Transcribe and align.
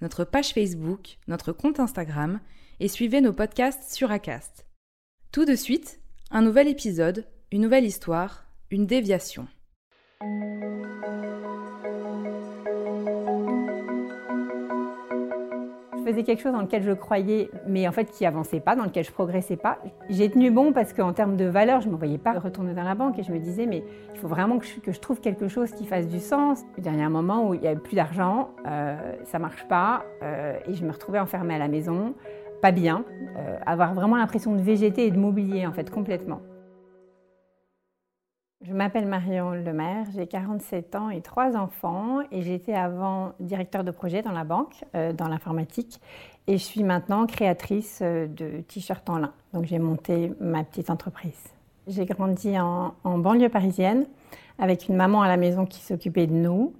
notre 0.00 0.24
page 0.24 0.52
Facebook, 0.52 1.18
notre 1.28 1.52
compte 1.52 1.80
Instagram 1.80 2.40
et 2.80 2.88
suivez 2.88 3.20
nos 3.20 3.32
podcasts 3.32 3.94
sur 3.94 4.10
Acast. 4.10 4.66
Tout 5.32 5.44
de 5.44 5.54
suite, 5.54 6.00
un 6.30 6.42
nouvel 6.42 6.68
épisode, 6.68 7.26
une 7.52 7.62
nouvelle 7.62 7.84
histoire, 7.84 8.46
une 8.70 8.86
déviation. 8.86 9.48
Faisais 16.06 16.22
quelque 16.22 16.40
chose 16.40 16.52
dans 16.52 16.60
lequel 16.60 16.82
je 16.82 16.92
croyais, 16.92 17.50
mais 17.66 17.88
en 17.88 17.92
fait 17.92 18.10
qui 18.10 18.24
avançait 18.24 18.60
pas, 18.60 18.76
dans 18.76 18.84
lequel 18.84 19.04
je 19.04 19.10
progressais 19.10 19.56
pas. 19.56 19.78
J'ai 20.08 20.30
tenu 20.30 20.50
bon 20.50 20.72
parce 20.72 20.92
qu'en 20.92 21.12
termes 21.12 21.36
de 21.36 21.46
valeur, 21.46 21.80
je 21.80 21.88
ne 21.88 21.92
me 21.92 21.98
voyais 21.98 22.18
pas 22.18 22.32
retourner 22.38 22.74
dans 22.74 22.84
la 22.84 22.94
banque 22.94 23.18
et 23.18 23.22
je 23.22 23.32
me 23.32 23.38
disais, 23.38 23.66
mais 23.66 23.82
il 24.14 24.20
faut 24.20 24.28
vraiment 24.28 24.58
que 24.58 24.66
je, 24.66 25.00
trouve 25.00 25.20
quelque 25.20 25.48
chose 25.48 25.72
qui 25.72 25.84
fasse 25.84 26.06
du 26.08 26.20
sens. 26.20 26.62
A 26.84 26.90
un 26.90 27.10
moment 27.10 27.48
où 27.48 27.54
il 27.54 27.60
n'y 27.60 27.66
avait 27.66 27.80
plus 27.80 27.96
d'argent, 27.96 28.50
euh, 28.66 28.96
ça 29.24 29.38
marche 29.38 29.66
pas, 29.68 30.04
euh, 30.22 30.56
et 30.66 30.74
je 30.74 30.84
me 30.84 30.92
retrouvais 30.92 31.18
enfermée 31.18 31.54
à 31.54 31.58
la 31.58 31.68
maison, 31.68 32.14
pas 32.62 32.72
bien, 32.72 33.04
euh, 33.36 33.58
avoir 33.66 33.94
vraiment 33.94 34.16
l'impression 34.16 34.54
de 34.54 34.62
végéter 34.62 35.06
et 35.06 35.10
de 35.10 35.18
m'oublier 35.18 35.66
en 35.66 35.72
fait 35.72 35.90
complètement. 35.90 36.40
Je 38.66 38.72
m'appelle 38.72 39.06
Marion 39.06 39.52
Lemaire, 39.52 40.06
j'ai 40.12 40.26
47 40.26 40.96
ans 40.96 41.10
et 41.10 41.20
trois 41.20 41.56
enfants 41.56 42.18
et 42.32 42.42
j'étais 42.42 42.74
avant 42.74 43.32
directeur 43.38 43.84
de 43.84 43.92
projet 43.92 44.22
dans 44.22 44.32
la 44.32 44.42
banque, 44.42 44.82
euh, 44.96 45.12
dans 45.12 45.28
l'informatique 45.28 46.00
et 46.48 46.58
je 46.58 46.64
suis 46.64 46.82
maintenant 46.82 47.26
créatrice 47.26 48.00
euh, 48.02 48.26
de 48.26 48.62
t-shirts 48.62 49.08
en 49.08 49.18
lin. 49.18 49.32
Donc 49.52 49.66
j'ai 49.66 49.78
monté 49.78 50.32
ma 50.40 50.64
petite 50.64 50.90
entreprise. 50.90 51.38
J'ai 51.86 52.06
grandi 52.06 52.58
en, 52.58 52.92
banlieue 53.04 53.50
parisienne 53.50 54.04
avec 54.58 54.88
une 54.88 54.96
maman 54.96 55.22
à 55.22 55.28
la 55.28 55.36
maison 55.36 55.64
qui 55.64 55.80
s'occupait 55.82 56.26
de 56.26 56.34
nous 56.34 56.74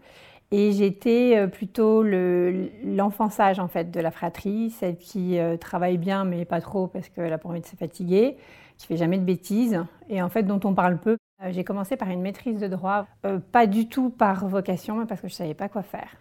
et 0.51 0.73
j'étais 0.73 1.34
euh, 1.37 1.47
plutôt 1.47 2.03
le- 2.03 2.69
l'enfant 2.84 3.31
sage 3.31 3.61
en 3.61 3.69
fait 3.69 3.92
de 3.92 4.01
la 4.01 4.11
fratrie, 4.11 4.70
celle 4.70 4.97
qui 4.97 5.39
travaille 5.61 5.98
bien 5.98 6.25
mais 6.25 6.47
pas 6.47 6.61
trop 6.61 6.89
parce 6.89 7.09
qu'elle 7.11 7.33
a 7.33 7.39
pas 7.39 7.48
envie 7.48 7.61
de 7.61 7.67
se 7.67 7.77
fatiguer, 7.77 8.39
qui 8.77 8.89
fait 8.89 8.97
jamais 8.97 9.19
de 9.19 9.25
bêtises 9.25 9.79
et 10.09 10.20
en 10.20 10.29
fait 10.31 10.42
dont 10.42 10.61
on 10.64 10.75
parle 10.75 10.98
peu. 10.98 11.17
Euh, 11.42 11.51
J'ai 11.53 11.65
commencé 11.65 11.97
par 11.97 12.09
une 12.09 12.23
maîtrise 12.23 12.59
de 12.61 12.67
droit, 12.67 13.06
euh, 13.27 13.39
pas 13.52 13.67
du 13.67 13.89
tout 13.89 14.11
par 14.11 14.47
vocation, 14.48 14.97
mais 14.97 15.07
parce 15.07 15.20
que 15.20 15.29
je 15.29 15.35
savais 15.35 15.55
pas 15.55 15.69
quoi 15.69 15.83
faire. 15.83 16.17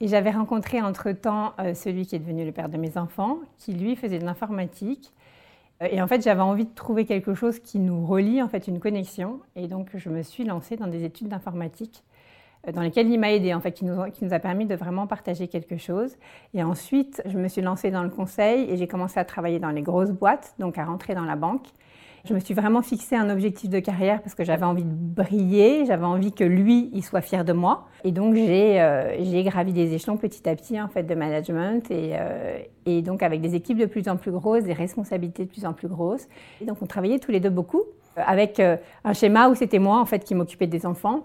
Et 0.00 0.08
j'avais 0.08 0.30
rencontré 0.30 0.80
entre-temps 0.80 1.52
euh, 1.58 1.74
celui 1.74 2.06
qui 2.06 2.16
est 2.16 2.20
devenu 2.20 2.44
le 2.44 2.52
père 2.52 2.68
de 2.68 2.76
mes 2.76 2.96
enfants, 2.96 3.38
qui 3.58 3.72
lui 3.74 3.96
faisait 3.96 4.18
de 4.18 4.24
l'informatique. 4.24 5.12
Et 5.90 6.02
en 6.02 6.06
fait, 6.06 6.22
j'avais 6.22 6.42
envie 6.42 6.66
de 6.66 6.74
trouver 6.74 7.06
quelque 7.06 7.32
chose 7.32 7.58
qui 7.58 7.78
nous 7.78 8.06
relie, 8.06 8.42
en 8.42 8.48
fait, 8.48 8.68
une 8.68 8.80
connexion. 8.80 9.40
Et 9.56 9.66
donc, 9.66 9.88
je 9.94 10.10
me 10.10 10.22
suis 10.22 10.44
lancée 10.44 10.76
dans 10.76 10.86
des 10.86 11.04
études 11.04 11.28
d'informatique 11.28 12.04
dans 12.74 12.82
lesquelles 12.82 13.08
il 13.08 13.18
m'a 13.18 13.32
aidé, 13.32 13.54
en 13.54 13.60
fait, 13.60 13.72
qui 13.72 13.86
nous, 13.86 14.04
qui 14.10 14.26
nous 14.26 14.34
a 14.34 14.38
permis 14.38 14.66
de 14.66 14.74
vraiment 14.74 15.06
partager 15.06 15.48
quelque 15.48 15.78
chose. 15.78 16.18
Et 16.52 16.62
ensuite, 16.62 17.22
je 17.24 17.38
me 17.38 17.48
suis 17.48 17.62
lancée 17.62 17.90
dans 17.90 18.02
le 18.02 18.10
conseil 18.10 18.70
et 18.70 18.76
j'ai 18.76 18.86
commencé 18.86 19.18
à 19.18 19.24
travailler 19.24 19.58
dans 19.58 19.70
les 19.70 19.80
grosses 19.80 20.10
boîtes, 20.10 20.54
donc 20.58 20.76
à 20.76 20.84
rentrer 20.84 21.14
dans 21.14 21.24
la 21.24 21.36
banque. 21.36 21.68
Je 22.26 22.34
me 22.34 22.40
suis 22.40 22.52
vraiment 22.52 22.82
fixé 22.82 23.16
un 23.16 23.30
objectif 23.30 23.70
de 23.70 23.78
carrière 23.78 24.20
parce 24.20 24.34
que 24.34 24.44
j'avais 24.44 24.64
envie 24.64 24.84
de 24.84 24.92
briller, 24.92 25.86
j'avais 25.86 26.04
envie 26.04 26.32
que 26.32 26.44
lui, 26.44 26.90
il 26.92 27.02
soit 27.02 27.22
fier 27.22 27.44
de 27.44 27.52
moi. 27.52 27.86
Et 28.04 28.12
donc, 28.12 28.34
j'ai 28.34 28.80
euh, 28.80 29.42
gravi 29.44 29.72
des 29.72 29.94
échelons 29.94 30.16
petit 30.16 30.46
à 30.48 30.54
petit, 30.54 30.80
en 30.80 30.88
fait, 30.88 31.04
de 31.04 31.14
management 31.14 31.90
et, 31.90 32.12
euh, 32.14 32.58
et 32.84 33.00
donc 33.00 33.22
avec 33.22 33.40
des 33.40 33.54
équipes 33.54 33.78
de 33.78 33.86
plus 33.86 34.08
en 34.08 34.16
plus 34.16 34.32
grosses, 34.32 34.64
des 34.64 34.74
responsabilités 34.74 35.44
de 35.44 35.50
plus 35.50 35.64
en 35.64 35.72
plus 35.72 35.88
grosses. 35.88 36.28
Et 36.60 36.66
donc, 36.66 36.76
on 36.82 36.86
travaillait 36.86 37.18
tous 37.18 37.30
les 37.30 37.40
deux 37.40 37.50
beaucoup 37.50 37.82
euh, 38.18 38.22
avec 38.26 38.60
un 38.60 39.12
schéma 39.12 39.48
où 39.48 39.54
c'était 39.54 39.78
moi, 39.78 39.98
en 39.98 40.04
fait, 40.04 40.22
qui 40.22 40.34
m'occupais 40.34 40.66
des 40.66 40.84
enfants. 40.84 41.24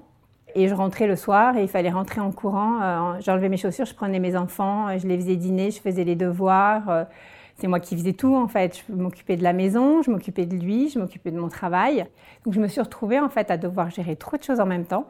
Et 0.58 0.70
je 0.70 0.74
rentrais 0.74 1.08
le 1.08 1.18
soir 1.18 1.58
et 1.58 1.64
il 1.64 1.68
fallait 1.68 1.90
rentrer 1.90 2.22
en 2.22 2.32
courant. 2.32 3.20
J'enlevais 3.20 3.50
mes 3.50 3.58
chaussures, 3.58 3.86
je 3.86 3.94
prenais 3.94 4.20
mes 4.20 4.38
enfants, 4.38 4.98
je 4.98 5.06
les 5.06 5.18
faisais 5.18 5.36
dîner, 5.36 5.70
je 5.70 5.82
faisais 5.82 6.06
les 6.06 6.16
devoirs. 6.16 7.08
C'est 7.56 7.68
moi 7.68 7.80
qui 7.80 7.96
faisais 7.96 8.14
tout 8.14 8.36
en 8.36 8.48
fait. 8.48 8.84
Je 8.88 8.94
m'occupais 8.94 9.38
de 9.38 9.44
la 9.44 9.54
maison, 9.54 10.02
je 10.02 10.12
m'occupais 10.12 10.46
de 10.46 10.56
lui, 10.56 10.90
je 10.90 11.00
m'occupais 11.00 11.32
de 11.32 11.40
mon 11.40 11.48
travail. 11.50 12.06
Donc 12.44 12.54
je 12.54 12.60
me 12.60 12.68
suis 12.68 12.82
retrouvée 12.82 13.20
en 13.20 13.30
fait 13.30 13.50
à 13.52 13.58
devoir 13.58 13.90
gérer 13.90 14.16
trop 14.16 14.38
de 14.38 14.44
choses 14.44 14.60
en 14.60 14.66
même 14.66 14.86
temps, 14.86 15.08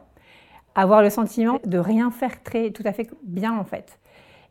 avoir 0.74 1.02
le 1.02 1.10
sentiment 1.10 1.58
de 1.64 1.78
rien 1.78 2.10
faire 2.10 2.42
très 2.42 2.70
tout 2.70 2.82
à 2.84 2.92
fait 2.92 3.10
bien 3.24 3.58
en 3.58 3.64
fait, 3.64 3.98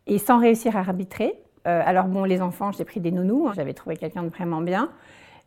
et 0.08 0.18
sans 0.18 0.40
réussir 0.40 0.76
à 0.78 0.80
arbitrer. 0.80 1.34
Euh, 1.68 1.82
alors 1.86 2.06
bon, 2.06 2.26
les 2.26 2.42
enfants, 2.42 2.72
j'ai 2.72 2.86
pris 2.86 3.00
des 3.00 3.12
nounous. 3.12 3.48
hein. 3.48 3.54
J'avais 3.56 3.74
trouvé 3.74 3.98
quelqu'un 3.98 4.24
de 4.24 4.30
vraiment 4.30 4.62
bien. 4.62 4.92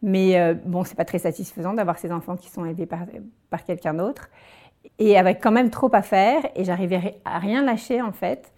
Mais 0.02 0.38
euh, 0.40 0.54
bon, 0.54 0.84
c'est 0.84 0.94
pas 0.96 1.04
très 1.04 1.18
satisfaisant 1.18 1.74
d'avoir 1.74 1.98
ces 1.98 2.12
enfants 2.12 2.36
qui 2.36 2.48
sont 2.50 2.64
élevés 2.64 2.86
par, 2.86 3.00
par 3.50 3.64
quelqu'un 3.64 3.94
d'autre 3.94 4.28
et 4.98 5.18
avec 5.18 5.40
quand 5.42 5.50
même 5.52 5.70
trop 5.70 5.90
à 5.94 6.02
faire 6.02 6.42
et 6.56 6.64
j'arrivais 6.64 7.20
à 7.24 7.38
rien 7.38 7.62
lâcher 7.62 8.00
en 8.02 8.12
fait. 8.12 8.52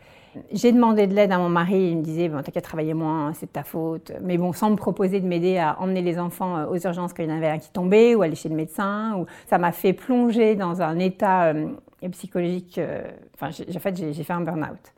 J'ai 0.52 0.70
demandé 0.72 1.06
de 1.08 1.14
l'aide 1.14 1.32
à 1.32 1.38
mon 1.38 1.48
mari, 1.48 1.90
il 1.90 1.96
me 1.98 2.02
disait 2.02 2.28
bon 2.28 2.40
t'as 2.42 2.52
qu'à 2.52 2.60
travailler 2.60 2.94
moins, 2.94 3.32
c'est 3.34 3.46
de 3.46 3.50
ta 3.50 3.64
faute. 3.64 4.12
Mais 4.22 4.38
bon, 4.38 4.52
sans 4.52 4.70
me 4.70 4.76
proposer 4.76 5.20
de 5.20 5.26
m'aider 5.26 5.58
à 5.58 5.80
emmener 5.80 6.02
les 6.02 6.18
enfants 6.20 6.56
euh, 6.56 6.66
aux 6.66 6.78
urgences 6.78 7.12
quand 7.12 7.22
il 7.24 7.28
y 7.28 7.32
en 7.32 7.36
avait 7.36 7.48
un 7.48 7.58
qui 7.58 7.70
tombait 7.72 8.14
ou 8.14 8.22
aller 8.22 8.36
chez 8.36 8.48
le 8.48 8.54
médecin. 8.54 9.24
Ça 9.46 9.58
m'a 9.58 9.72
fait 9.72 9.92
plonger 9.92 10.54
dans 10.54 10.82
un 10.82 10.98
état 11.00 11.46
euh, 11.46 11.68
psychologique. 12.12 12.78
euh, 12.78 13.02
Enfin, 13.34 13.48
en 13.48 13.80
fait, 13.80 13.96
j'ai 13.96 14.22
fait 14.24 14.32
un 14.32 14.42
burn-out. 14.42 14.92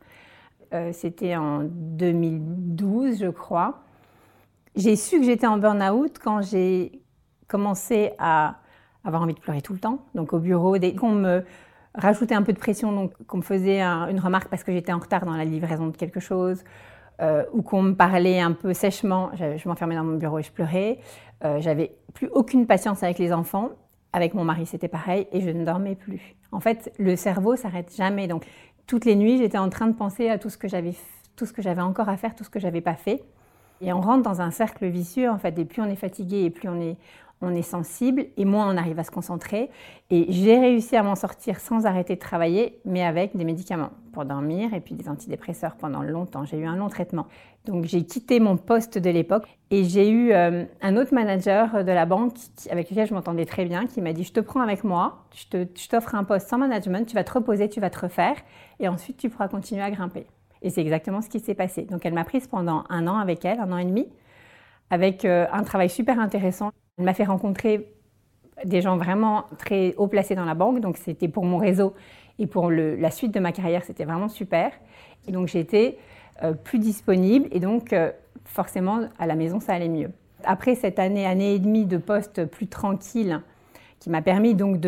C'était 0.93 1.37
en 1.37 1.65
2012, 1.65 3.21
je 3.21 3.29
crois. 3.29 3.83
J'ai 4.75 4.97
su 4.97 5.19
que 5.21 5.25
j'étais 5.27 5.47
en 5.47 5.59
burn-out 5.59 6.19
quand 6.19 6.41
j'ai 6.43 7.01
commencé 7.47 8.13
à 8.19 8.57
avoir 9.05 9.23
envie 9.23 9.35
de 9.35 9.39
pleurer 9.41 9.61
tout 9.61 9.75
le 9.75 9.79
temps. 9.79 9.99
Donc 10.15 10.33
au 10.33 10.39
bureau, 10.39 10.79
dès 10.79 10.95
qu'on 10.95 11.13
me 11.13 11.45
rajoutait 11.95 12.35
un 12.35 12.43
peu 12.43 12.53
de 12.53 12.59
pression, 12.59 12.93
donc 12.93 13.13
qu'on 13.27 13.39
me 13.39 13.43
faisait 13.43 13.81
un- 13.81 14.09
une 14.09 14.21
remarque 14.21 14.49
parce 14.49 14.65
que 14.65 14.73
j'étais 14.73 14.93
en 14.93 14.99
retard 14.99 15.25
dans 15.27 15.37
la 15.37 15.45
livraison 15.45 15.89
de 15.89 15.97
quelque 15.97 16.21
chose, 16.21 16.63
euh, 17.21 17.45
ou 17.53 17.63
qu'on 17.63 17.83
me 17.83 17.95
parlait 17.95 18.41
un 18.41 18.53
peu 18.53 18.73
sèchement, 18.73 19.31
je, 19.35 19.57
je 19.59 19.69
m'enfermais 19.69 19.95
dans 19.97 20.05
mon 20.05 20.17
bureau 20.17 20.39
et 20.39 20.43
je 20.43 20.51
pleurais. 20.53 20.99
Euh, 21.45 21.61
J'avais 21.61 21.95
plus 22.15 22.29
aucune 22.29 22.67
patience 22.67 23.03
avec 23.03 23.19
les 23.19 23.33
enfants. 23.33 23.71
Avec 24.15 24.35
mon 24.35 24.45
mari, 24.45 24.67
c'était 24.67 24.89
pareil, 24.89 25.27
et 25.33 25.41
je 25.41 25.49
ne 25.49 25.65
dormais 25.65 25.95
plus. 25.95 26.37
En 26.51 26.61
fait, 26.61 26.93
le 26.99 27.17
cerveau 27.17 27.57
s'arrête 27.57 27.95
jamais. 27.97 28.29
Donc 28.29 28.45
toutes 28.87 29.07
les 29.07 29.17
nuits, 29.17 29.39
j'étais 29.39 29.57
en 29.57 29.71
train 29.71 29.87
de 29.87 29.95
penser 29.95 30.29
à 30.29 30.37
tout 30.39 30.51
ce 30.51 30.59
que 30.59 30.69
j'avais, 30.69 30.93
tout 31.35 31.47
ce 31.47 31.53
que 31.55 31.63
j'avais 31.63 31.81
encore 31.81 32.11
à 32.11 32.19
faire, 32.19 32.35
tout 32.35 32.45
ce 32.45 32.51
que 32.51 32.61
j'avais 32.61 32.83
pas 32.83 32.95
fait. 32.95 33.23
Et 33.81 33.91
on 33.93 34.03
rentre 34.03 34.23
dans 34.23 34.43
un 34.43 34.51
cercle 34.51 34.87
vicieux, 34.87 35.31
en 35.31 35.39
fait, 35.39 35.59
et 35.59 35.65
plus 35.65 35.81
on 35.81 35.87
est 35.87 35.97
fatigué 35.97 36.43
et 36.45 36.51
plus 36.51 36.69
on 36.69 36.79
est, 36.79 36.97
on 37.43 37.55
est 37.55 37.63
sensible, 37.63 38.27
et 38.37 38.45
moins 38.45 38.73
on 38.73 38.77
arrive 38.77 38.99
à 38.99 39.05
se 39.05 39.11
concentrer. 39.11 39.71
Et 40.11 40.27
j'ai 40.31 40.59
réussi 40.59 40.97
à 40.97 41.03
m'en 41.03 41.15
sortir 41.15 41.61
sans 41.61 41.87
arrêter 41.87 42.15
de 42.15 42.21
travailler, 42.21 42.81
mais 42.85 43.03
avec 43.03 43.37
des 43.37 43.45
médicaments 43.45 43.91
pour 44.13 44.25
dormir 44.25 44.75
et 44.75 44.81
puis 44.81 44.95
des 44.95 45.09
antidépresseurs 45.09 45.77
pendant 45.77 46.03
longtemps. 46.03 46.45
J'ai 46.45 46.59
eu 46.59 46.67
un 46.67 46.77
long 46.77 46.89
traitement. 46.89 47.27
Donc 47.65 47.85
j'ai 47.85 48.05
quitté 48.05 48.41
mon 48.41 48.57
poste 48.57 48.99
de 48.99 49.11
l'époque 49.11 49.47
et 49.71 49.85
j'ai 49.85 50.11
eu 50.11 50.33
euh, 50.33 50.65
un 50.83 50.97
autre 50.97 51.15
manager 51.15 51.85
de 51.85 51.93
la 51.93 52.07
banque 52.07 52.35
avec 52.71 52.91
lequel 52.91 53.07
je 53.07 53.15
m'entendais 53.15 53.47
très 53.47 53.65
bien 53.65 53.87
qui 53.87 54.01
m'a 54.01 54.13
dit 54.13 54.25
je 54.25 54.33
te 54.33 54.41
prends 54.41 54.61
avec 54.61 54.85
moi, 54.85 55.25
je 55.35 55.87
t'offre 55.89 56.15
un 56.15 56.25
poste 56.25 56.49
sans 56.49 56.59
management, 56.59 57.07
tu 57.07 57.15
vas 57.15 57.25
te 57.25 57.33
reposer, 57.33 57.69
tu 57.69 57.81
vas 57.81 57.91
te 57.91 58.01
refaire 58.01 58.37
et 58.81 58.89
ensuite 58.89 59.17
tu 59.17 59.31
pourras 59.31 59.49
continuer 59.49 59.83
à 59.83 59.91
grimper. 59.91 60.27
Et 60.63 60.71
c'est 60.71 60.81
exactement 60.81 61.21
ce 61.21 61.29
qui 61.29 61.41
s'est 61.41 61.55
passé. 61.55 61.83
Donc 61.83 62.05
elle 62.05 62.15
m'a 62.15 62.25
prise 62.25 62.47
pendant 62.47 62.85
un 62.89 63.07
an 63.07 63.17
avec 63.17 63.45
elle, 63.45 63.61
un 63.61 63.73
an 63.73 63.79
et 63.79 63.85
demi, 63.85 64.09
avec 64.93 65.25
euh, 65.25 65.47
un 65.51 65.63
travail 65.63 65.89
super 65.89 66.21
intéressant. 66.21 66.71
Elle 66.99 67.07
m'a 67.07 67.15
fait 67.15 67.25
rencontrer 67.25 67.95
des 68.67 68.83
gens 68.83 68.99
vraiment 68.99 69.47
très 69.57 69.95
haut 69.97 70.07
placés 70.07 70.35
dans 70.35 70.45
la 70.45 70.55
banque, 70.55 70.81
donc 70.81 70.99
c'était 70.99 71.29
pour 71.29 71.47
mon 71.47 71.57
réseau 71.57 71.95
et 72.39 72.47
pour 72.47 72.71
la 72.71 73.11
suite 73.11 73.33
de 73.33 73.41
ma 73.41 73.53
carrière, 73.53 73.85
c'était 73.85 74.05
vraiment 74.05 74.29
super. 74.29 74.71
Et 75.27 75.33
donc 75.33 75.49
j'ai 75.49 75.61
été 75.61 75.99
plus 76.65 76.79
disponible 76.79 77.49
et 77.53 77.61
donc 77.61 77.95
forcément 78.45 79.09
à 79.19 79.27
la 79.27 79.35
maison 79.35 79.61
ça 79.61 79.73
allait 79.73 79.89
mieux. 79.89 80.11
Après 80.45 80.75
cette 80.75 80.99
année, 80.99 81.25
année 81.27 81.55
et 81.55 81.59
demie 81.59 81.87
de 81.87 81.97
poste 81.97 82.45
plus 82.45 82.67
tranquille, 82.67 83.41
qui 83.99 84.11
m'a 84.11 84.21
permis 84.21 84.55
donc 84.55 84.79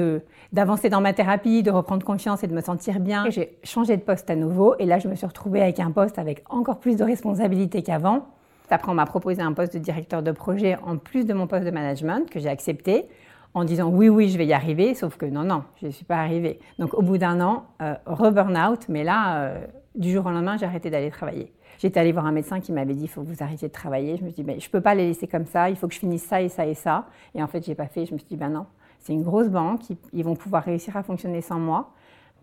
d'avancer 0.52 0.90
dans 0.90 1.00
ma 1.00 1.14
thérapie, 1.14 1.62
de 1.62 1.70
reprendre 1.70 2.04
confiance 2.04 2.44
et 2.44 2.46
de 2.46 2.54
me 2.54 2.60
sentir 2.60 3.00
bien. 3.00 3.30
J'ai 3.30 3.56
changé 3.64 3.96
de 3.96 4.02
poste 4.02 4.28
à 4.28 4.36
nouveau 4.36 4.74
et 4.78 4.84
là 4.84 4.98
je 4.98 5.08
me 5.08 5.14
suis 5.14 5.26
retrouvée 5.26 5.62
avec 5.62 5.80
un 5.80 5.92
poste 5.92 6.18
avec 6.18 6.42
encore 6.50 6.78
plus 6.78 6.96
de 6.96 7.04
responsabilités 7.04 7.82
qu'avant. 7.82 8.26
Après 8.70 8.90
on 8.90 8.94
m'a 8.94 9.06
proposé 9.06 9.42
un 9.42 9.52
poste 9.52 9.74
de 9.74 9.78
directeur 9.78 10.22
de 10.22 10.32
projet 10.32 10.76
en 10.84 10.96
plus 10.96 11.24
de 11.24 11.34
mon 11.34 11.46
poste 11.46 11.64
de 11.64 11.70
management 11.70 12.28
que 12.30 12.40
j'ai 12.40 12.48
accepté 12.48 13.06
en 13.52 13.64
disant 13.64 13.88
oui 13.88 14.08
oui 14.08 14.28
je 14.28 14.38
vais 14.38 14.46
y 14.46 14.52
arriver, 14.52 14.94
sauf 14.94 15.16
que 15.16 15.26
non 15.26 15.44
non 15.44 15.64
je 15.80 15.86
ne 15.86 15.90
suis 15.90 16.04
pas 16.04 16.16
arrivée. 16.16 16.58
Donc 16.78 16.94
au 16.94 17.02
bout 17.02 17.18
d'un 17.18 17.40
an, 17.40 17.66
euh, 17.82 17.94
re-burnout, 18.06 18.88
mais 18.88 19.04
là 19.04 19.36
euh, 19.38 19.66
du 19.94 20.10
jour 20.10 20.26
au 20.26 20.30
lendemain 20.30 20.56
j'ai 20.56 20.66
arrêté 20.66 20.90
d'aller 20.90 21.10
travailler. 21.10 21.52
J'étais 21.78 22.00
allée 22.00 22.12
voir 22.12 22.26
un 22.26 22.32
médecin 22.32 22.60
qui 22.60 22.72
m'avait 22.72 22.94
dit 22.94 23.04
il 23.04 23.08
faut 23.08 23.22
que 23.22 23.28
vous 23.28 23.42
arrêtiez 23.42 23.68
de 23.68 23.72
travailler. 23.72 24.16
Je 24.16 24.24
me 24.24 24.28
suis 24.28 24.36
dit 24.36 24.42
ben, 24.42 24.60
je 24.60 24.66
ne 24.66 24.70
peux 24.70 24.80
pas 24.80 24.94
les 24.94 25.06
laisser 25.06 25.26
comme 25.26 25.46
ça, 25.46 25.70
il 25.70 25.76
faut 25.76 25.88
que 25.88 25.94
je 25.94 25.98
finisse 25.98 26.24
ça 26.24 26.40
et 26.40 26.48
ça 26.48 26.66
et 26.66 26.74
ça. 26.74 27.06
Et 27.34 27.42
en 27.42 27.46
fait, 27.46 27.64
je 27.64 27.70
n'ai 27.70 27.74
pas 27.74 27.86
fait. 27.86 28.06
Je 28.06 28.12
me 28.12 28.18
suis 28.18 28.28
dit 28.28 28.36
ben 28.36 28.48
non, 28.48 28.66
c'est 29.00 29.12
une 29.12 29.22
grosse 29.22 29.48
banque, 29.48 29.82
ils 30.12 30.24
vont 30.24 30.36
pouvoir 30.36 30.64
réussir 30.64 30.96
à 30.96 31.02
fonctionner 31.02 31.40
sans 31.40 31.58
moi. 31.58 31.90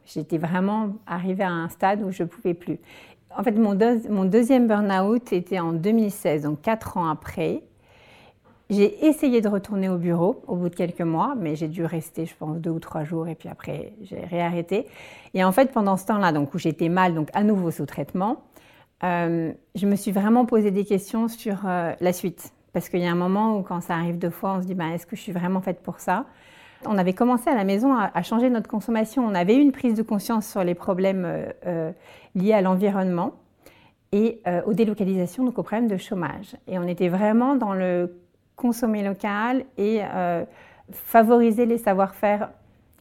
J'étais 0.06 0.38
vraiment 0.38 0.94
arrivée 1.06 1.44
à 1.44 1.52
un 1.52 1.70
stade 1.70 2.02
où 2.02 2.12
je 2.12 2.24
ne 2.24 2.28
pouvais 2.28 2.54
plus. 2.54 2.80
En 3.38 3.44
fait, 3.44 3.52
mon, 3.52 4.26
deuxième 4.26 4.68
burn-out 4.68 5.32
était 5.34 5.60
en 5.60 5.74
2016, 5.74 6.44
donc 6.44 6.62
quatre 6.62 6.98
ans 6.98 7.10
après. 7.10 7.64
J'ai 8.70 9.06
essayé 9.06 9.42
de 9.42 9.50
retourner 9.50 9.90
au 9.90 9.98
bureau 9.98 10.42
au 10.48 10.56
bout 10.56 10.70
de 10.70 10.76
quelques 10.76 11.02
mois, 11.02 11.36
mais 11.38 11.56
j'ai 11.56 11.68
dû 11.68 11.84
rester, 11.84 12.26
je 12.26 12.34
pense, 12.36 12.58
deux 12.58 12.70
ou 12.70 12.80
trois 12.80 13.04
jours, 13.04 13.28
et 13.28 13.36
puis 13.36 13.50
après, 13.50 13.94
j'ai 14.02 14.20
réarrêté. 14.20 14.88
Et 15.34 15.44
en 15.44 15.52
fait, 15.52 15.74
pendant 15.74 15.98
ce 15.98 16.06
temps-là, 16.06 16.32
donc 16.32 16.54
où 16.54 16.58
j'étais 16.58 16.88
mal, 16.88 17.14
donc 17.14 17.30
à 17.34 17.44
nouveau 17.44 17.72
sous 17.72 17.86
traitement, 17.86 18.44
euh, 19.04 19.52
je 19.76 19.88
me 19.88 19.96
suis 19.96 20.12
vraiment 20.12 20.46
posé 20.46 20.72
des 20.72 20.86
questions 20.86 21.28
sur 21.28 21.64
euh, 21.66 21.94
la 22.00 22.14
suite. 22.14 22.54
Parce 22.72 22.88
qu'il 22.88 23.02
y 23.02 23.06
a 23.06 23.12
un 23.12 23.16
moment 23.16 23.58
où, 23.58 23.64
quand 23.64 23.82
ça 23.82 23.96
arrive 23.96 24.18
deux 24.18 24.30
fois, 24.30 24.54
on 24.58 24.62
se 24.62 24.68
dit 24.68 24.76
ben, 24.76 24.92
est-ce 24.92 25.06
que 25.06 25.16
je 25.16 25.22
suis 25.22 25.34
vraiment 25.34 25.62
faite 25.62 25.82
pour 25.82 26.00
ça? 26.00 26.26
On 26.86 26.98
avait 26.98 27.14
commencé 27.14 27.50
à 27.50 27.56
la 27.56 27.64
maison 27.64 27.96
à, 27.96 28.24
changer 28.24 28.50
notre 28.50 28.70
consommation. 28.70 29.26
On 29.26 29.36
avait 29.36 29.56
eu 29.56 29.60
une 29.60 29.72
prise 29.72 29.94
de 29.94 30.02
conscience 30.02 30.48
sur 30.48 30.64
les 30.64 30.76
problèmes 30.76 31.26
euh, 31.66 31.92
liés 32.36 32.54
à 32.54 32.62
l'environnement 32.62 33.34
et 34.12 34.42
aux 34.66 34.74
délocalisations, 34.74 35.46
donc 35.46 35.58
aux 35.58 35.64
problèmes 35.64 35.88
de 35.88 35.96
chômage. 35.96 36.58
Et 36.68 36.78
on 36.78 36.84
était 36.84 37.08
vraiment 37.08 37.56
dans 37.56 37.74
le 37.74 38.20
consommer 38.58 39.04
local 39.04 39.64
et 39.78 40.02
favoriser 40.92 41.66
les 41.66 41.78
savoir-faire 41.78 42.50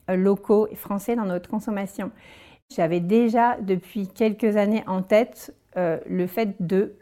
locaux 0.08 0.68
et 0.70 0.76
français 0.76 1.16
dans 1.16 1.24
notre 1.24 1.50
consommation. 1.50 2.12
J'avais 2.70 3.00
déjà 3.00 3.56
depuis 3.60 4.06
quelques 4.06 4.56
années 4.56 4.84
en 4.86 5.02
tête 5.02 5.52
euh, 5.76 5.98
le 6.08 6.26
fait 6.28 6.54
de 6.60 6.94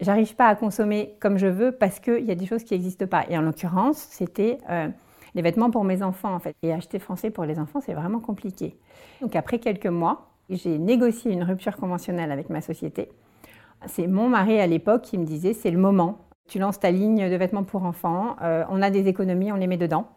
j'arrive 0.00 0.34
pas 0.34 0.48
à 0.48 0.54
consommer 0.54 1.14
comme 1.18 1.38
je 1.38 1.46
veux 1.46 1.72
parce 1.72 1.98
qu'il 1.98 2.24
y 2.24 2.30
a 2.30 2.34
des 2.34 2.46
choses 2.46 2.62
qui 2.62 2.74
n'existent 2.74 3.06
pas. 3.06 3.24
Et 3.30 3.38
en 3.38 3.40
l'occurrence, 3.40 3.96
c'était 4.10 4.58
euh, 4.68 4.88
les 5.34 5.42
vêtements 5.42 5.70
pour 5.70 5.84
mes 5.84 6.02
enfants 6.02 6.34
en 6.34 6.38
fait. 6.38 6.54
Et 6.62 6.72
acheter 6.72 6.98
français 6.98 7.30
pour 7.30 7.44
les 7.44 7.58
enfants, 7.58 7.80
c'est 7.80 7.94
vraiment 7.94 8.20
compliqué. 8.20 8.76
Donc 9.20 9.36
après 9.36 9.58
quelques 9.58 9.86
mois, 9.86 10.28
j'ai 10.50 10.78
négocié 10.78 11.32
une 11.32 11.42
rupture 11.42 11.76
conventionnelle 11.76 12.32
avec 12.32 12.50
ma 12.50 12.60
société. 12.60 13.10
C'est 13.86 14.06
mon 14.06 14.28
mari 14.28 14.60
à 14.60 14.66
l'époque 14.66 15.02
qui 15.02 15.18
me 15.18 15.24
disait 15.24 15.52
c'est 15.52 15.70
le 15.70 15.78
moment. 15.78 16.18
Tu 16.48 16.58
lances 16.58 16.80
ta 16.80 16.90
ligne 16.90 17.28
de 17.28 17.36
vêtements 17.36 17.64
pour 17.64 17.84
enfants, 17.84 18.36
euh, 18.42 18.64
on 18.70 18.80
a 18.80 18.90
des 18.90 19.06
économies, 19.06 19.52
on 19.52 19.56
les 19.56 19.66
met 19.66 19.76
dedans. 19.76 20.08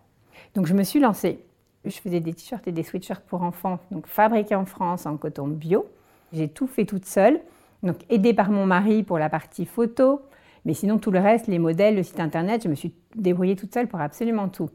Donc 0.56 0.66
je 0.66 0.74
me 0.74 0.84
suis 0.84 1.00
lancée. 1.00 1.44
Je 1.84 1.98
faisais 1.98 2.20
des 2.20 2.34
t-shirts 2.34 2.68
et 2.68 2.72
des 2.72 2.84
sweatshirts 2.84 3.24
pour 3.24 3.42
enfants, 3.42 3.80
donc 3.90 4.08
fabriqués 4.08 4.56
en 4.56 4.66
France 4.66 5.06
en 5.06 5.18
coton 5.18 5.48
bio. 5.48 5.86
J'ai 6.32 6.48
tout 6.48 6.68
fait 6.68 6.86
toute 6.86 7.06
seule. 7.06 7.42
Donc 7.84 7.98
aidée 8.10 8.34
par 8.34 8.52
mon 8.52 8.66
mari 8.66 9.04
pour 9.04 9.18
la 9.18 9.30
partie 9.30 9.66
photo, 9.66 10.22
mais 10.66 10.74
sinon 10.74 11.00
tout 11.00 11.12
le 11.12 11.20
reste, 11.20 11.48
les 11.48 11.60
modèles, 11.60 11.96
le 11.96 12.04
site 12.04 12.20
internet, 12.20 12.64
je 12.64 12.70
me 12.70 12.76
suis 12.76 12.94
débrouillée 13.16 13.56
toute 13.56 13.74
seule 13.74 13.88
pour 13.88 14.00
absolument 14.00 14.48
tout. 14.48 14.70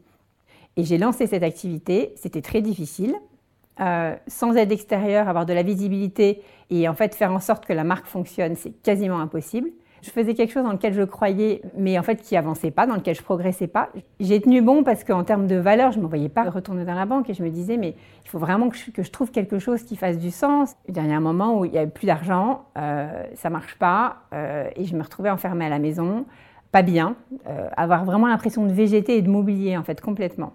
Et 0.77 0.83
j'ai 0.83 0.97
lancé 0.97 1.27
cette 1.27 1.43
activité, 1.43 2.13
c'était 2.15 2.41
très 2.41 2.61
difficile. 2.61 3.15
Euh, 3.79 4.15
sans 4.27 4.55
aide 4.55 4.71
extérieure, 4.71 5.27
avoir 5.27 5.45
de 5.45 5.53
la 5.53 5.61
visibilité 5.61 6.41
et 6.71 6.89
en 6.89 6.95
fait 6.95 7.13
faire 7.13 7.31
en 7.31 7.39
sorte 7.39 7.65
que 7.65 7.73
la 7.73 7.83
marque 7.83 8.07
fonctionne, 8.07 8.55
c'est 8.55 8.71
quasiment 8.71 9.19
impossible. 9.19 9.69
Je 10.01 10.09
faisais 10.09 10.33
quelque 10.33 10.51
chose 10.51 10.63
dans 10.63 10.71
lequel 10.71 10.93
je 10.93 11.03
croyais, 11.03 11.61
mais 11.75 11.97
en 11.99 12.03
fait 12.03 12.21
qui 12.21 12.35
avançait 12.35 12.71
pas, 12.71 12.87
dans 12.87 12.95
lequel 12.95 13.15
je 13.15 13.21
progressais 13.21 13.67
pas. 13.67 13.89
J'ai 14.19 14.39
tenu 14.41 14.61
bon 14.61 14.83
parce 14.83 15.03
qu'en 15.03 15.23
termes 15.23 15.47
de 15.47 15.55
valeur, 15.55 15.91
je 15.91 15.97
ne 15.97 16.03
me 16.03 16.07
voyais 16.07 16.29
pas 16.29 16.49
retourner 16.49 16.85
dans 16.85 16.93
la 16.93 17.05
banque 17.05 17.29
et 17.29 17.33
je 17.33 17.43
me 17.43 17.49
disais, 17.49 17.77
mais 17.77 17.95
il 18.23 18.29
faut 18.29 18.39
vraiment 18.39 18.69
que 18.69 18.77
je, 18.77 19.11
trouve 19.11 19.31
quelque 19.31 19.59
chose 19.59 19.83
qui 19.83 19.95
fasse 19.95 20.17
du 20.17 20.31
sens. 20.31 20.75
A 20.95 20.99
un 20.99 21.19
moment 21.19 21.59
où 21.59 21.65
il 21.65 21.71
n'y 21.71 21.77
avait 21.77 21.91
plus 21.91 22.07
d'argent, 22.07 22.65
euh, 22.77 23.23
ça 23.35 23.49
marche 23.49 23.75
pas, 23.77 24.17
euh, 24.33 24.69
et 24.75 24.85
je 24.85 24.95
me 24.95 25.03
retrouvais 25.03 25.29
enfermée 25.29 25.65
à 25.65 25.69
la 25.69 25.79
maison, 25.79 26.25
pas 26.71 26.83
bien, 26.83 27.15
euh, 27.47 27.69
avoir 27.75 28.05
vraiment 28.05 28.27
l'impression 28.27 28.65
de 28.65 28.71
végéter 28.71 29.17
et 29.17 29.21
de 29.21 29.29
m'oublier 29.29 29.77
en 29.77 29.83
fait 29.83 30.01
complètement 30.01 30.53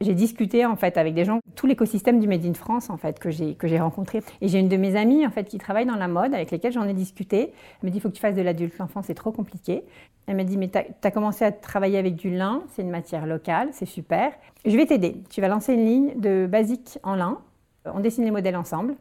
j'ai 0.00 0.14
discuté 0.14 0.66
en 0.66 0.76
fait 0.76 0.98
avec 0.98 1.14
des 1.14 1.24
gens, 1.24 1.40
tout 1.54 1.66
l'écosystème 1.66 2.20
du 2.20 2.28
Made 2.28 2.44
in 2.44 2.54
France 2.54 2.90
en 2.90 2.96
fait 2.96 3.18
que 3.18 3.30
j'ai 3.30 3.80
rencontré. 3.80 4.22
Et 4.40 4.48
j'ai 4.48 4.58
une 4.58 4.68
de 4.68 4.76
mes 4.76 4.96
amies 4.96 5.26
en 5.26 5.30
fait 5.30 5.44
qui 5.44 5.58
travaille 5.58 5.86
dans 5.86 5.96
la 5.96 6.08
mode 6.08 6.34
avec 6.34 6.50
lesquelles 6.50 6.72
j'en 6.72 6.86
ai 6.86 6.94
discuté. 6.94 7.52
Elle 7.82 7.88
me 7.88 7.90
dit 7.90 7.98
il 7.98 8.00
faut 8.00 8.08
que 8.08 8.14
tu 8.14 8.20
fasses 8.20 8.34
de 8.34 8.42
l'adulte, 8.42 8.76
l'enfant 8.78 9.02
c'est 9.02 9.14
trop 9.14 9.32
compliqué. 9.32 9.84
Elle 10.26 10.36
m'a 10.36 10.44
dit 10.44 10.56
mais 10.56 10.68
tu 10.68 10.78
as, 10.78 11.10
commencé 11.10 11.44
à 11.44 11.52
travailler 11.52 11.98
avec 11.98 12.16
du 12.16 12.30
lin, 12.30 12.62
c'est 12.74 12.82
une 12.82 12.90
matière 12.90 13.26
locale, 13.26 13.68
c'est 13.72 13.86
super. 13.86 14.32
Je 14.64 14.76
vais 14.76 14.86
t'aider. 14.86 15.22
Tu 15.30 15.40
vas 15.40 15.48
lancer 15.48 15.72
une 15.72 15.86
ligne 15.86 16.20
de 16.20 16.46
basique 16.46 16.98
en 17.02 17.14
lin. 17.14 17.38
On 17.86 18.00
dessine 18.00 18.24
les 18.24 18.30
modèles 18.30 18.56
ensemble. 18.56 18.96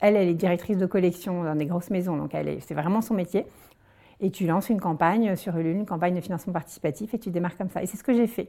Elle, 0.00 0.16
elle 0.16 0.28
est 0.28 0.34
directrice 0.34 0.78
de 0.78 0.86
collection 0.86 1.44
dans 1.44 1.54
des 1.54 1.66
grosses 1.66 1.90
maisons, 1.90 2.16
donc 2.16 2.32
c'est 2.32 2.74
vraiment 2.74 3.02
son 3.02 3.14
métier. 3.14 3.46
Et 4.22 4.30
tu 4.30 4.46
lances 4.46 4.70
une 4.70 4.80
campagne 4.80 5.36
sur 5.36 5.56
Ulule, 5.56 5.76
une 5.76 5.86
campagne 5.86 6.14
de 6.14 6.20
financement 6.20 6.52
participatif, 6.52 7.12
et 7.12 7.18
tu 7.18 7.30
démarres 7.30 7.58
comme 7.58 7.68
ça. 7.68 7.82
Et 7.82 7.86
c'est 7.86 7.96
ce 7.96 8.04
que 8.04 8.14
j'ai 8.14 8.28
fait. 8.28 8.48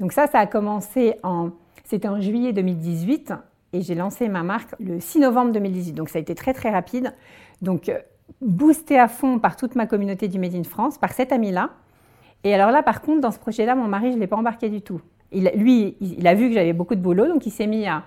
Donc 0.00 0.12
ça, 0.12 0.26
ça 0.26 0.38
a 0.38 0.46
commencé 0.46 1.14
en, 1.22 1.50
c'était 1.84 2.08
en 2.08 2.20
juillet 2.20 2.52
2018 2.52 3.34
et 3.74 3.82
j'ai 3.82 3.94
lancé 3.94 4.28
ma 4.28 4.42
marque 4.42 4.74
le 4.80 5.00
6 5.00 5.20
novembre 5.20 5.52
2018. 5.52 5.92
Donc 5.92 6.08
ça 6.08 6.18
a 6.18 6.20
été 6.22 6.34
très 6.34 6.52
très 6.52 6.70
rapide. 6.70 7.14
Donc 7.60 7.88
euh, 7.88 7.98
boosté 8.40 8.98
à 8.98 9.08
fond 9.08 9.38
par 9.38 9.56
toute 9.56 9.74
ma 9.74 9.86
communauté 9.86 10.28
du 10.28 10.38
Made 10.38 10.54
in 10.54 10.64
France, 10.64 10.98
par 10.98 11.12
cet 11.12 11.32
ami-là. 11.32 11.70
Et 12.44 12.54
alors 12.54 12.70
là, 12.70 12.82
par 12.82 13.02
contre, 13.02 13.20
dans 13.20 13.30
ce 13.30 13.38
projet-là, 13.38 13.74
mon 13.74 13.88
mari, 13.88 14.10
je 14.10 14.16
ne 14.16 14.20
l'ai 14.20 14.26
pas 14.26 14.36
embarqué 14.36 14.68
du 14.68 14.82
tout. 14.82 15.00
Lui, 15.32 15.96
il 16.00 16.26
a 16.26 16.34
vu 16.34 16.48
que 16.48 16.54
j'avais 16.54 16.72
beaucoup 16.72 16.94
de 16.94 17.00
boulot, 17.00 17.26
donc 17.26 17.46
il 17.46 17.50
s'est 17.50 17.66
mis 17.66 17.86
à 17.86 18.02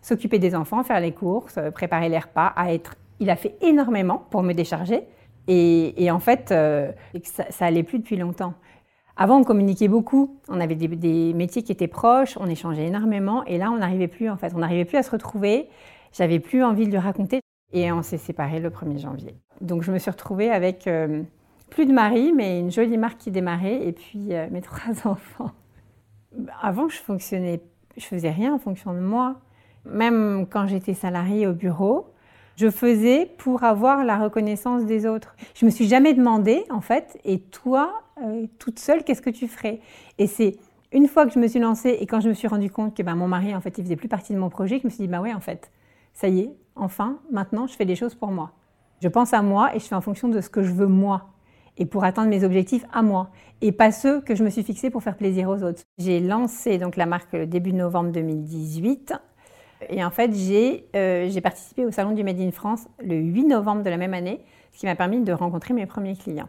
s'occuper 0.00 0.38
des 0.38 0.54
enfants, 0.54 0.82
faire 0.82 1.00
les 1.00 1.12
courses, 1.12 1.58
euh, 1.58 1.70
préparer 1.70 2.08
les 2.08 2.18
repas, 2.18 2.52
à 2.56 2.72
être. 2.72 2.94
Il 3.20 3.30
a 3.30 3.36
fait 3.36 3.56
énormément 3.60 4.26
pour 4.30 4.42
me 4.42 4.52
décharger. 4.52 5.04
Et, 5.48 6.10
en 6.10 6.20
fait, 6.20 6.52
euh, 6.52 6.92
ça, 7.24 7.44
ça 7.50 7.66
allait 7.66 7.82
plus 7.82 7.98
depuis 7.98 8.16
longtemps. 8.16 8.54
Avant, 9.16 9.38
on 9.38 9.44
communiquait 9.44 9.88
beaucoup, 9.88 10.38
on 10.48 10.60
avait 10.60 10.74
des, 10.74 11.34
métiers 11.34 11.62
qui 11.62 11.72
étaient 11.72 11.86
proches, 11.86 12.36
on 12.38 12.46
échangeait 12.46 12.86
énormément, 12.86 13.44
et 13.44 13.58
là, 13.58 13.70
on 13.70 13.78
n'arrivait 13.78 14.08
plus, 14.08 14.30
en 14.30 14.36
fait, 14.36 14.52
on 14.54 14.58
n'arrivait 14.58 14.86
plus 14.86 14.96
à 14.96 15.02
se 15.02 15.10
retrouver. 15.10 15.68
J'avais 16.12 16.40
plus 16.40 16.64
envie 16.64 16.88
de 16.88 16.96
raconter, 16.96 17.40
et 17.72 17.92
on 17.92 18.02
s'est 18.02 18.18
séparés 18.18 18.58
le 18.58 18.70
1er 18.70 18.98
janvier. 18.98 19.34
Donc, 19.60 19.82
je 19.82 19.92
me 19.92 19.98
suis 19.98 20.10
retrouvée 20.10 20.50
avec 20.50 20.86
euh, 20.86 21.22
plus 21.68 21.84
de 21.84 21.92
mari, 21.92 22.32
mais 22.34 22.60
une 22.60 22.70
jolie 22.70 22.96
marque 22.96 23.18
qui 23.18 23.30
démarrait, 23.30 23.86
et 23.86 23.92
puis 23.92 24.34
euh, 24.34 24.46
mes 24.50 24.62
trois 24.62 25.06
enfants. 25.06 25.50
Avant, 26.62 26.88
je 26.88 26.96
fonctionnais, 26.96 27.60
je 27.98 28.04
faisais 28.06 28.30
rien 28.30 28.54
en 28.54 28.58
fonction 28.58 28.94
de 28.94 29.00
moi. 29.00 29.36
Même 29.84 30.46
quand 30.48 30.66
j'étais 30.66 30.94
salariée 30.94 31.46
au 31.46 31.52
bureau, 31.52 32.11
je 32.56 32.70
faisais 32.70 33.26
pour 33.38 33.64
avoir 33.64 34.04
la 34.04 34.18
reconnaissance 34.18 34.84
des 34.84 35.06
autres. 35.06 35.34
Je 35.54 35.64
me 35.64 35.70
suis 35.70 35.88
jamais 35.88 36.14
demandé, 36.14 36.64
en 36.70 36.80
fait, 36.80 37.18
et 37.24 37.40
toi, 37.40 38.02
euh, 38.22 38.46
toute 38.58 38.78
seule, 38.78 39.04
qu'est-ce 39.04 39.22
que 39.22 39.30
tu 39.30 39.48
ferais? 39.48 39.80
Et 40.18 40.26
c'est 40.26 40.56
une 40.92 41.08
fois 41.08 41.26
que 41.26 41.32
je 41.32 41.38
me 41.38 41.48
suis 41.48 41.60
lancée 41.60 41.96
et 42.00 42.06
quand 42.06 42.20
je 42.20 42.28
me 42.28 42.34
suis 42.34 42.48
rendu 42.48 42.70
compte 42.70 42.96
que 42.96 43.02
ben, 43.02 43.14
mon 43.14 43.28
mari, 43.28 43.54
en 43.54 43.60
fait, 43.60 43.78
il 43.78 43.84
faisait 43.84 43.96
plus 43.96 44.08
partie 44.08 44.32
de 44.34 44.38
mon 44.38 44.50
projet, 44.50 44.78
je 44.78 44.86
me 44.86 44.90
suis 44.90 45.02
dit, 45.02 45.08
bah 45.08 45.20
ouais, 45.20 45.32
en 45.32 45.40
fait, 45.40 45.70
ça 46.12 46.28
y 46.28 46.40
est, 46.40 46.50
enfin, 46.76 47.18
maintenant, 47.30 47.66
je 47.66 47.74
fais 47.74 47.86
des 47.86 47.96
choses 47.96 48.14
pour 48.14 48.30
moi. 48.30 48.52
Je 49.02 49.08
pense 49.08 49.32
à 49.32 49.42
moi 49.42 49.74
et 49.74 49.80
je 49.80 49.84
fais 49.86 49.94
en 49.94 50.00
fonction 50.00 50.28
de 50.28 50.40
ce 50.40 50.48
que 50.48 50.62
je 50.62 50.72
veux 50.72 50.86
moi 50.86 51.30
et 51.78 51.86
pour 51.86 52.04
atteindre 52.04 52.28
mes 52.28 52.44
objectifs 52.44 52.84
à 52.92 53.02
moi 53.02 53.30
et 53.60 53.72
pas 53.72 53.90
ceux 53.90 54.20
que 54.20 54.34
je 54.34 54.44
me 54.44 54.50
suis 54.50 54.62
fixés 54.62 54.90
pour 54.90 55.02
faire 55.02 55.16
plaisir 55.16 55.48
aux 55.48 55.62
autres. 55.62 55.82
J'ai 55.98 56.20
lancé 56.20 56.78
donc 56.78 56.96
la 56.96 57.06
marque 57.06 57.32
le 57.32 57.46
début 57.46 57.72
novembre 57.72 58.12
2018 58.12 59.14
et 59.88 60.04
en 60.04 60.10
fait 60.10 60.30
euh, 60.94 61.28
j'ai 61.28 61.40
participé 61.40 61.84
au 61.84 61.90
salon 61.90 62.12
du 62.12 62.24
Made 62.24 62.40
in 62.40 62.50
France 62.50 62.88
le 63.02 63.16
8 63.16 63.44
novembre 63.44 63.82
de 63.82 63.90
la 63.90 63.96
même 63.96 64.14
année, 64.14 64.40
ce 64.72 64.80
qui 64.80 64.86
m'a 64.86 64.94
permis 64.94 65.20
de 65.20 65.32
rencontrer 65.32 65.74
mes 65.74 65.86
premiers 65.86 66.16
clients. 66.16 66.48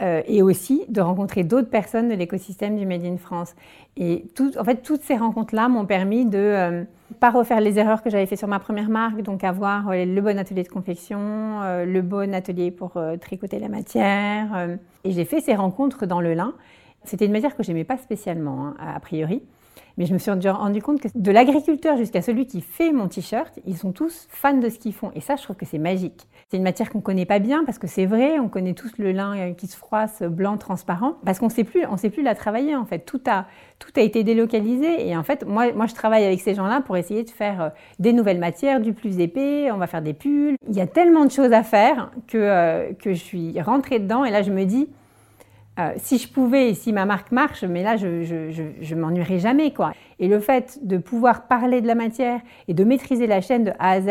Euh, 0.00 0.22
et 0.26 0.40
aussi 0.40 0.86
de 0.88 1.02
rencontrer 1.02 1.44
d'autres 1.44 1.68
personnes 1.68 2.08
de 2.08 2.14
l'écosystème 2.14 2.78
du 2.78 2.86
Made 2.86 3.04
in 3.04 3.18
France. 3.18 3.54
Et 3.98 4.24
en 4.58 4.64
fait, 4.64 4.76
toutes 4.76 5.02
ces 5.02 5.16
rencontres-là 5.16 5.68
m'ont 5.68 5.84
permis 5.84 6.24
de 6.24 6.38
ne 6.38 6.42
euh, 6.42 6.84
pas 7.20 7.30
refaire 7.30 7.60
les 7.60 7.78
erreurs 7.78 8.02
que 8.02 8.08
j'avais 8.08 8.24
fait 8.24 8.36
sur 8.36 8.48
ma 8.48 8.58
première 8.58 8.88
marque, 8.88 9.20
donc 9.20 9.44
avoir 9.44 9.90
le 9.90 10.20
bon 10.22 10.38
atelier 10.38 10.62
de 10.62 10.68
confection, 10.68 11.60
le 11.84 12.00
bon 12.00 12.34
atelier 12.34 12.70
pour 12.70 12.98
tricoter 13.20 13.58
la 13.58 13.68
matière. 13.68 14.78
et 15.04 15.10
j'ai 15.10 15.26
fait 15.26 15.40
ces 15.40 15.54
rencontres 15.54 16.06
dans 16.06 16.22
le 16.22 16.32
lin. 16.32 16.54
C'était 17.04 17.26
une 17.26 17.32
matière 17.32 17.54
que 17.54 17.62
j'aimais 17.62 17.84
pas 17.84 17.98
spécialement, 17.98 18.68
hein, 18.68 18.76
a 18.78 18.98
priori. 18.98 19.42
Mais 19.98 20.06
je 20.06 20.12
me 20.12 20.18
suis 20.18 20.30
rendu 20.30 20.82
compte 20.82 21.00
que 21.00 21.08
de 21.14 21.30
l'agriculteur 21.30 21.96
jusqu'à 21.96 22.22
celui 22.22 22.46
qui 22.46 22.60
fait 22.60 22.92
mon 22.92 23.08
t-shirt, 23.08 23.58
ils 23.66 23.76
sont 23.76 23.92
tous 23.92 24.26
fans 24.30 24.56
de 24.56 24.68
ce 24.68 24.78
qu'ils 24.78 24.94
font. 24.94 25.10
Et 25.14 25.20
ça, 25.20 25.36
je 25.36 25.42
trouve 25.42 25.56
que 25.56 25.66
c'est 25.66 25.78
magique. 25.78 26.26
C'est 26.50 26.56
une 26.56 26.62
matière 26.62 26.90
qu'on 26.90 26.98
ne 26.98 27.02
connaît 27.02 27.26
pas 27.26 27.38
bien 27.38 27.64
parce 27.64 27.78
que 27.78 27.86
c'est 27.86 28.06
vrai, 28.06 28.38
on 28.38 28.48
connaît 28.48 28.74
tous 28.74 28.92
le 28.98 29.12
lin 29.12 29.36
euh, 29.36 29.52
qui 29.52 29.66
se 29.66 29.76
froisse 29.76 30.22
blanc, 30.22 30.56
transparent, 30.58 31.16
parce 31.24 31.38
qu'on 31.38 31.48
sait 31.48 31.64
plus, 31.64 31.86
on 31.88 31.96
sait 31.96 32.10
plus 32.10 32.22
la 32.22 32.34
travailler 32.34 32.76
en 32.76 32.84
fait. 32.84 33.00
Tout 33.00 33.20
a, 33.26 33.46
tout 33.78 33.90
a 33.96 34.00
été 34.00 34.24
délocalisé 34.24 35.08
et 35.08 35.16
en 35.16 35.22
fait, 35.22 35.46
moi, 35.46 35.72
moi 35.72 35.86
je 35.86 35.94
travaille 35.94 36.24
avec 36.24 36.40
ces 36.40 36.54
gens-là 36.54 36.80
pour 36.80 36.96
essayer 36.96 37.24
de 37.24 37.30
faire 37.30 37.62
euh, 37.62 37.68
des 37.98 38.12
nouvelles 38.12 38.38
matières, 38.38 38.80
du 38.80 38.92
plus 38.92 39.18
épais, 39.20 39.70
on 39.72 39.78
va 39.78 39.86
faire 39.86 40.02
des 40.02 40.14
pulls. 40.14 40.56
Il 40.68 40.74
y 40.74 40.80
a 40.80 40.86
tellement 40.86 41.24
de 41.24 41.30
choses 41.30 41.52
à 41.52 41.62
faire 41.62 42.10
que, 42.28 42.38
euh, 42.38 42.92
que 42.92 43.12
je 43.14 43.20
suis 43.20 43.60
rentrée 43.60 43.98
dedans 43.98 44.24
et 44.24 44.30
là 44.30 44.42
je 44.42 44.50
me 44.50 44.64
dis, 44.64 44.88
euh, 45.78 45.92
si 45.96 46.18
je 46.18 46.28
pouvais, 46.28 46.74
si 46.74 46.92
ma 46.92 47.06
marque 47.06 47.32
marche, 47.32 47.64
mais 47.64 47.82
là, 47.82 47.96
je, 47.96 48.22
je, 48.22 48.94
m'ennuierais 48.94 49.38
jamais, 49.38 49.72
quoi. 49.72 49.92
Et 50.18 50.28
le 50.28 50.38
fait 50.38 50.78
de 50.82 50.98
pouvoir 50.98 51.46
parler 51.46 51.80
de 51.80 51.86
la 51.86 51.94
matière 51.94 52.40
et 52.68 52.74
de 52.74 52.84
maîtriser 52.84 53.26
la 53.26 53.40
chaîne 53.40 53.64
de 53.64 53.70
A 53.78 53.92
à 53.92 54.00
Z, 54.02 54.08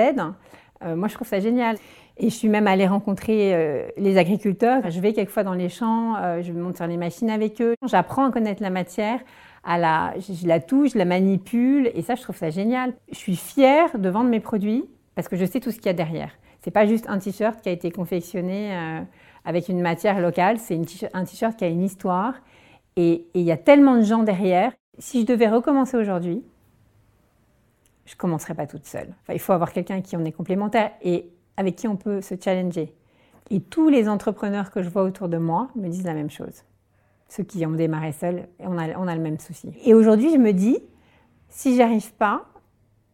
euh, 0.84 0.96
moi, 0.96 1.08
je 1.08 1.14
trouve 1.14 1.28
ça 1.28 1.40
génial. 1.40 1.78
Et 2.18 2.30
je 2.30 2.36
suis 2.36 2.50
même 2.50 2.68
allée 2.68 2.88
rencontrer 2.88 3.54
euh, 3.54 3.88
les 3.98 4.18
agriculteurs. 4.18 4.90
Je 4.90 5.00
vais 5.00 5.14
quelquefois 5.14 5.44
dans 5.44 5.54
les 5.54 5.70
champs, 5.70 6.16
je 6.42 6.52
monte 6.52 6.78
sur 6.78 6.88
les 6.88 6.98
machines 6.98 7.30
avec 7.30 7.62
eux. 7.62 7.76
J'apprends 7.86 8.26
à 8.26 8.32
connaître 8.32 8.64
la 8.64 8.72
matière, 8.72 9.20
à 9.64 9.78
la, 9.78 10.14
je, 10.18 10.48
la 10.48 10.60
touche, 10.60 10.94
je 10.94 10.98
la 10.98 11.06
manipule, 11.06 11.92
et 11.94 12.02
ça, 12.02 12.16
je 12.16 12.24
trouve 12.24 12.38
ça 12.38 12.50
génial. 12.50 12.94
Je 13.12 13.18
suis 13.18 13.36
fière 13.36 13.98
de 13.98 14.10
vendre 14.10 14.30
mes 14.30 14.40
produits 14.40 14.86
parce 15.14 15.28
que 15.28 15.36
je 15.36 15.46
sais 15.46 15.60
tout 15.60 15.70
ce 15.70 15.78
qu'il 15.78 15.86
y 15.86 15.90
a 15.90 15.94
derrière. 15.94 16.32
C'est 16.64 16.72
pas 16.72 16.88
juste 16.88 17.06
un 17.08 17.20
t-shirt 17.20 17.62
qui 17.62 17.70
a 17.70 17.72
été 17.72 17.92
confectionné 17.92 19.04
avec 19.46 19.70
une 19.70 19.82
matière 19.82 20.20
locale. 20.20 20.60
C'est 20.60 20.80
un 21.14 21.26
t-shirt 21.26 21.58
qui 21.58 21.64
a 21.64 21.68
une 21.68 21.84
histoire. 21.84 22.36
Et 22.96 23.28
il 23.34 23.42
y 23.42 23.52
a 23.52 23.58
tellement 23.58 23.96
de 23.96 24.02
gens 24.02 24.24
derrière. 24.24 24.74
Si 24.98 25.22
je 25.22 25.26
devais 25.26 25.48
recommencer 25.48 25.98
aujourd'hui, 25.98 26.44
je 28.06 28.14
ne 28.14 28.18
commencerais 28.18 28.54
pas 28.54 28.68
toute 28.68 28.86
seule. 28.86 29.14
il 29.32 29.40
faut 29.40 29.54
avoir 29.54 29.72
quelqu'un 29.72 30.02
qui 30.02 30.18
en 30.18 30.26
est 30.26 30.32
complémentaire 30.32 30.92
et 31.02 31.30
avec 31.58 31.76
qui 31.76 31.88
on 31.88 31.96
peut 31.96 32.22
se 32.22 32.36
challenger. 32.40 32.94
Et 33.50 33.62
tous 33.62 33.90
les 33.90 34.10
entrepreneurs 34.10 34.72
que 34.72 34.82
je 34.82 34.90
vois 34.90 35.04
autour 35.04 35.30
de 35.30 35.38
moi 35.38 35.70
me 35.76 35.88
disent 35.88 36.06
la 36.06 36.14
même 36.14 36.30
chose. 36.30 36.64
Ceux 37.30 37.44
qui 37.44 37.66
ont 37.66 37.72
démarré 37.72 38.12
seuls, 38.12 38.48
on 38.60 38.78
a, 38.78 38.98
on 38.98 39.08
a 39.08 39.16
le 39.16 39.22
même 39.22 39.40
souci. 39.40 39.72
Et 39.86 39.94
aujourd'hui, 39.94 40.34
je 40.34 40.38
me 40.38 40.52
dis, 40.52 40.80
si 41.50 41.76
j'arrive 41.76 42.14
pas, 42.14 42.46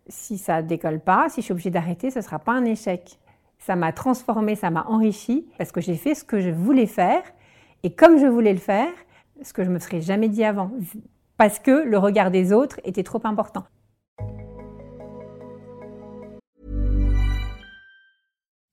si 0.08 0.38
ça 0.38 0.62
décolle 0.62 1.00
pas, 1.00 1.30
si 1.30 1.42
je 1.42 1.46
suis 1.46 1.52
obligée 1.52 1.70
d'arrêter, 1.70 2.10
ce 2.10 2.20
ne 2.20 2.24
sera 2.24 2.40
pas 2.40 2.54
un 2.54 2.66
échec 2.66 3.20
ça 3.68 3.76
m'a 3.76 3.92
transformé, 3.92 4.56
ça 4.56 4.70
m'a 4.70 4.86
enrichi 4.88 5.46
parce 5.58 5.74
que 5.74 5.82
j'ai 5.82 5.98
fait 5.98 6.16
ce 6.16 6.24
que 6.24 6.40
je 6.40 6.50
voulais 6.50 6.86
faire 6.86 7.22
et 7.84 7.94
comme 7.94 8.18
je 8.18 8.26
voulais 8.26 8.54
le 8.54 8.60
faire, 8.60 8.88
ce 9.42 9.52
que 9.52 9.66
je 9.66 9.70
me 9.70 9.78
serais 9.78 10.00
jamais 10.00 10.30
dit 10.30 10.46
avant 10.46 10.72
parce 11.36 11.60
que 11.60 11.84
le 11.84 11.98
regard 11.98 12.32
des 12.32 12.54
autres 12.54 12.80
était 12.86 13.04
trop 13.04 13.20
important. 13.26 13.66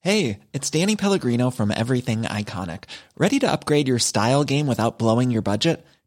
Hey, 0.05 0.39
it's 0.53 0.71
Danny 0.71 0.95
Pellegrino 0.95 1.51
from 1.51 1.73
Everything 1.73 2.23
Iconic. 2.23 2.85
Ready 3.19 3.41
to 3.41 3.51
upgrade 3.51 3.89
your 3.89 3.99
style 3.99 4.45
game 4.45 4.69
without 4.69 4.97
blowing 4.97 5.33
your 5.33 5.43
budget? 5.43 5.85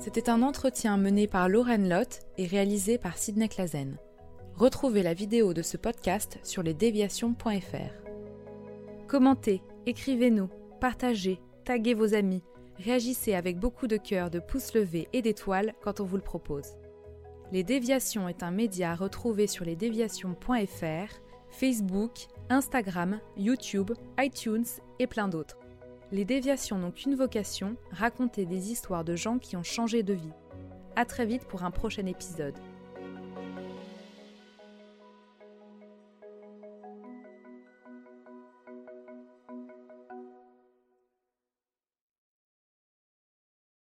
C'était 0.00 0.30
un 0.30 0.40
entretien 0.40 0.96
mené 0.96 1.26
par 1.26 1.50
Lauren 1.50 1.86
Lott 1.86 2.20
et 2.38 2.46
réalisé 2.46 2.96
par 2.96 3.18
Sidney 3.18 3.50
Clazen. 3.50 3.98
Retrouvez 4.54 5.02
la 5.02 5.12
vidéo 5.12 5.52
de 5.52 5.60
ce 5.60 5.76
podcast 5.76 6.38
sur 6.42 6.62
lesdéviations.fr. 6.62 8.08
Commentez, 9.08 9.62
écrivez-nous, 9.84 10.48
partagez, 10.80 11.38
taguez 11.66 11.92
vos 11.92 12.14
amis, 12.14 12.42
réagissez 12.78 13.34
avec 13.34 13.58
beaucoup 13.58 13.88
de 13.88 13.98
cœur, 13.98 14.30
de 14.30 14.38
pouces 14.38 14.72
levés 14.72 15.06
et 15.12 15.20
d'étoiles 15.20 15.74
quand 15.82 16.00
on 16.00 16.04
vous 16.06 16.16
le 16.16 16.22
propose. 16.22 16.78
Les 17.52 17.62
Déviations 17.62 18.26
est 18.26 18.42
un 18.42 18.52
média 18.52 18.92
à 18.92 18.96
retrouver 18.96 19.46
sur 19.46 19.66
lesdéviations.fr, 19.66 21.14
Facebook, 21.50 22.12
Instagram, 22.48 23.20
YouTube, 23.36 23.90
iTunes 24.18 24.64
et 24.98 25.06
plein 25.06 25.28
d'autres. 25.28 25.59
Les 26.12 26.24
Déviations 26.24 26.76
n'ont 26.76 26.90
qu'une 26.90 27.14
vocation, 27.14 27.76
raconter 27.92 28.44
des 28.44 28.72
histoires 28.72 29.04
de 29.04 29.14
gens 29.14 29.38
qui 29.38 29.56
ont 29.56 29.62
changé 29.62 30.02
de 30.02 30.12
vie. 30.12 30.32
A 30.96 31.04
très 31.04 31.24
vite 31.24 31.44
pour 31.44 31.62
un 31.62 31.70
prochain 31.70 32.04
épisode. 32.06 32.58